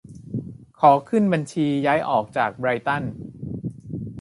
[0.79, 3.03] ขอขึ้นบัญชีย้ายออกจาก ไบรท์ตัน